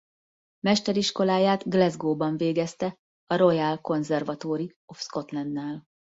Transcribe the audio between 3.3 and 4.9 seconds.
Royal Conservatoire